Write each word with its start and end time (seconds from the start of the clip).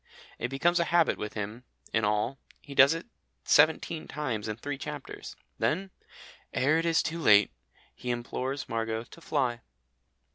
It 0.39 0.47
becomes 0.49 0.79
a 0.79 0.85
habit 0.85 1.19
with 1.19 1.35
him 1.35 1.63
in 1.93 2.03
all, 2.03 2.39
he 2.59 2.73
does 2.73 2.95
it 2.95 3.05
seventeen 3.43 4.07
times 4.07 4.47
in 4.47 4.55
three 4.55 4.79
chapters. 4.79 5.35
Then, 5.59 5.91
"ere 6.55 6.79
it 6.79 6.87
is 6.87 7.03
too 7.03 7.19
late," 7.19 7.51
he 7.93 8.09
implores 8.09 8.67
Margot 8.67 9.03
to 9.03 9.21
fly. 9.21 9.61